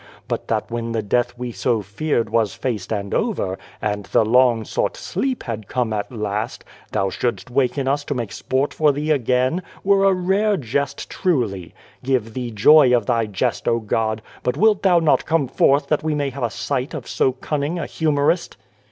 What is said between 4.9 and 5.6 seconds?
sleep